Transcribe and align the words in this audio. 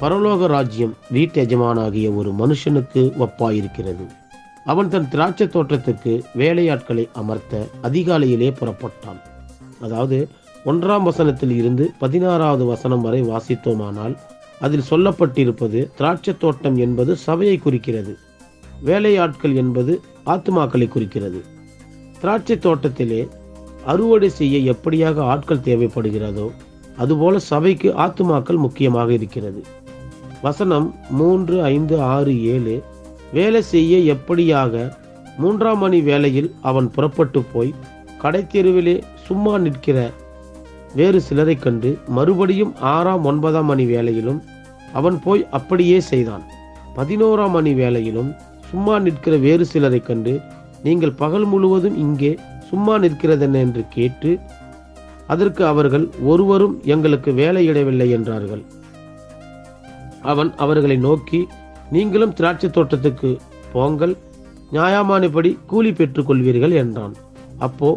பரலோக 0.00 0.46
ராஜ்யம் 0.46 0.94
வீட்டு 1.10 1.42
எஜமானாகிய 1.44 2.08
ஒரு 2.14 2.30
மனுஷனுக்கு 2.38 3.02
ஒப்பாயிருக்கிறது. 3.24 4.04
அவன் 4.64 4.88
தன் 4.88 5.08
திராட்சை 5.08 5.46
தோட்டத்துக்கு 5.46 6.12
வேலையாட்களை 6.36 7.04
அமர்த்த 7.12 7.62
அதிகாலையிலே 7.82 8.50
புறப்பட்டான். 8.60 9.20
அதாவது 9.80 10.28
ஒன்றாம் 10.64 11.02
வசனத்தில் 11.02 11.54
இருந்து 11.56 11.90
பதினாறாவது 11.98 12.64
வசனம் 12.64 13.00
வரை 13.00 13.22
வாசித்தோமானால் 13.22 14.14
அதில் 14.60 14.88
சொல்லப்பட்டிருப்பது 14.90 15.80
திராட்சை 15.96 16.34
தோட்டம் 16.38 16.76
என்பது 16.76 17.16
சபையை 17.16 17.58
குறிக்கிறது. 17.58 18.14
வேலையாட்கள் 18.82 19.54
என்பது 19.54 20.00
ஆத்துமாக்களை 20.26 20.88
குறிக்கிறது. 20.88 21.42
திராட்சை 22.20 22.58
தோட்டத்திலே 22.58 23.28
அறுவடை 23.84 24.28
செய்ய 24.28 24.74
எப்படியாக 24.74 25.18
ஆட்கள் 25.32 25.66
தேவைப்படுகிறதோ 25.68 26.48
அதுபோல 26.96 27.38
சபைக்கு 27.38 27.88
ஆத்துமாக்கள் 28.04 28.64
முக்கியமாக 28.66 29.12
இருக்கிறது. 29.12 29.60
வசனம் 30.42 30.94
மூன்று 31.10 31.62
ஐந்து 31.62 32.00
ஆறு 32.00 32.44
ஏழு. 32.44 32.82
வேலை 33.32 33.62
செய்ய 33.62 34.14
எப்படியாக? 34.14 34.92
மூன்றாம் 35.38 35.78
மணி 35.78 36.00
வேளையில் 36.00 36.54
அவன் 36.62 36.90
புறப்பட்டு 36.90 37.42
போய் 37.52 37.74
கடைத்தெருவிலே 38.22 39.02
சும்மா 39.26 39.58
நிற்கிற 39.58 40.10
வேறு 40.94 41.20
சிலரை 41.20 41.56
கண்டு 41.56 41.98
மறுபடியும் 42.08 42.76
ஆறாம் 42.80 43.24
ஒன்பதாம் 43.24 43.64
மணி 43.64 43.84
வேளையிலும் 43.84 44.40
அவன் 44.92 45.18
போய் 45.24 45.46
அப்படியே 45.50 46.00
செய்தான். 46.00 46.42
பதினோராம் 46.96 47.50
மணி 47.50 47.74
வேளையிலும் 47.74 48.36
சும்மா 48.70 48.98
நிற்கிற 48.98 49.36
வேறு 49.36 49.64
சிலரை 49.64 50.00
கண்டு 50.00 50.40
நீங்கள் 50.82 51.12
பகல் 51.12 51.44
முழுவதும் 51.44 51.96
இங்கே 51.96 52.38
சும்மா 52.68 52.98
நிற்கிறதென்ன? 52.98 53.54
என்று 53.54 53.84
கேட்டு 53.88 54.38
அதற்கு 55.26 55.66
அவர்கள் 55.66 56.10
ஒருவரும் 56.22 56.80
எங்களுக்கு 56.84 57.32
வேலையிடவில்லை 57.32 58.10
என்றார்கள். 58.10 58.62
அவன் 60.22 60.50
அவர்களை 60.56 60.96
நோக்கி 61.06 61.40
நீங்களும் 61.90 62.34
திராட்சை 62.38 62.68
தோட்டத்துக்கு 62.70 63.30
போங்கள் 63.72 64.14
நியாயமானபடி 64.72 65.50
கூலி 65.66 65.90
பெற்றுக்கொள்வீர்கள் 65.90 66.74
என்றான். 66.82 67.14
அப்போ 67.58 67.90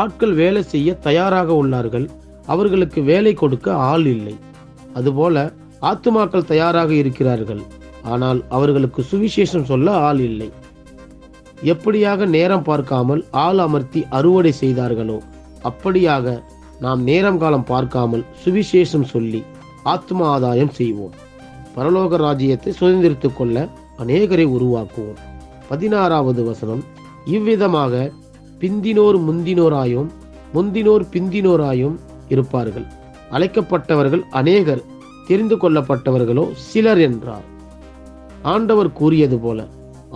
ஆட்கள் 0.00 0.34
வேலை 0.40 0.62
செய்ய 0.62 0.94
தயாராக 1.06 1.48
உள்ளார்கள். 1.62 2.06
அவர்களுக்கு 2.46 3.00
வேலை 3.02 3.32
கொடுக்க 3.34 3.74
ஆள் 3.90 4.06
இல்லை. 4.06 4.34
அதுபோல 4.94 5.36
ஆத்துமாக்கள் 5.90 6.50
தயாராக 6.52 6.90
இருக்கிறார்கள். 6.94 7.62
ஆனால் 8.02 8.40
அவர்களுக்கு 8.48 9.00
சுவிசேஷம் 9.10 9.68
சொல்ல 9.70 9.90
ஆள் 10.06 10.20
இல்லை. 10.28 10.48
எப்படியாக 11.72 12.26
நேரம் 12.36 12.64
பார்க்காமல் 12.68 13.22
ஆள் 13.44 13.60
அமர்த்தி 13.66 14.00
அறுவடை 14.18 14.52
செய்தார்களோ 14.62 15.18
அப்படியாக 15.70 16.26
நாம் 16.80 17.02
நேரம் 17.10 17.38
காலம் 17.42 17.68
பார்க்காமல் 17.72 18.24
சுவிசேஷம் 18.44 19.10
சொல்லி 19.12 19.42
ஆத்ம 19.82 20.26
ஆதாயம் 20.26 20.72
செய்வோம். 20.78 21.14
பரலோக 21.76 22.16
ராஜ்யத்தை 22.16 22.72
சுதந்திரித்து 22.80 23.28
கொள்ள 23.34 23.56
அநேகரை 24.02 24.46
உருவாக்குவோம். 24.56 25.20
பதினாறாவது 25.68 26.42
வசனம் 26.44 26.82
இவ்விதமாக 27.34 28.10
பிந்தினோர் 28.62 29.18
முந்தினோராயும் 29.28 30.08
முந்தினோர் 30.54 31.04
பிந்தினோராயும் 31.14 31.96
இருப்பார்கள். 32.28 32.86
அழைக்கப்பட்டவர்கள் 33.30 34.24
அநேகர் 34.40 34.82
தெரிந்து 35.28 35.56
கொள்ளப்பட்டவர்களோ 35.56 36.44
சிலர் 36.68 37.00
என்றார். 37.08 37.46
ஆண்டவர் 38.42 38.90
கூறியது 38.92 39.38
போல 39.38 39.66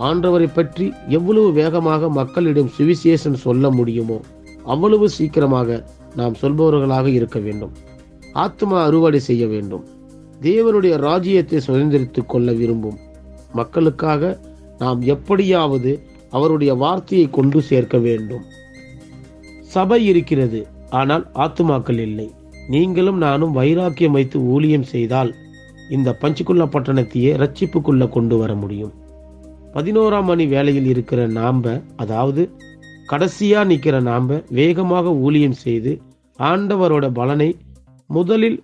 ஆண்டவரை 0.07 0.47
பற்றி 0.53 0.85
எவ்வளவு 1.17 1.49
வேகமாக 1.51 2.09
மக்களிடம் 2.09 2.73
சுவிசேஷம் 2.77 3.41
சொல்ல 3.45 3.69
முடியுமோ 3.69 4.17
அவ்வளவு 4.65 5.05
சீக்கிரமாக 5.09 5.79
நாம் 6.15 6.35
சொல்பவர்களாக 6.41 7.07
இருக்க 7.07 7.37
வேண்டும். 7.39 7.73
ஆத்மா 8.43 8.77
அறுவடை 8.83 9.19
செய்ய 9.19 9.43
வேண்டும். 9.47 9.85
தேவனுடைய 10.41 10.95
ராஜ்யத்தை 10.97 11.59
சுதந்திரித்து 11.67 12.25
கொள்ள 12.25 12.51
விரும்பும் 12.51 12.99
மக்களுக்காக 13.53 14.39
நாம் 14.79 15.01
எப்படியாவது 15.01 15.91
அவருடைய 16.29 16.73
வார்த்தையை 16.75 17.29
கொண்டு 17.29 17.61
சேர்க்க 17.61 17.97
வேண்டும். 17.97 18.43
சபை 19.63 20.05
இருக்கிறது 20.05 20.59
ஆனால் 20.89 21.23
ஆத்துமாக்கள் 21.35 21.97
இல்லை. 21.97 22.31
நீங்களும் 22.69 23.17
நானும் 23.17 23.51
வைராக்கியம் 23.51 24.11
வைத்து 24.11 24.39
ஊழியம் 24.39 24.83
செய்தால் 24.83 25.35
இந்த 25.89 26.17
பஞ்சுக்குள்ள 26.21 26.63
பட்டணத்தையே 26.73 27.31
ரட்சிப்புக்குள்ள 27.37 28.09
கொண்டு 28.09 28.37
வர 28.37 28.55
முடியும். 28.55 28.93
பதினோராம் 29.73 30.23
மணி 30.23 30.45
வேலையில் 30.45 30.85
இருக்கிற 30.85 31.27
நாம்ப 31.27 31.83
அதாவது 31.95 32.43
கடைசியா 33.11 33.65
நிற்கிற 33.65 34.01
நாம்ப 34.01 34.43
வேகமாக 34.49 35.13
ஊழியம் 35.13 35.57
செய்து 35.65 36.01
ஆண்டவரோட 36.39 37.11
பலனை 37.11 37.55
முதலில் 38.09 38.63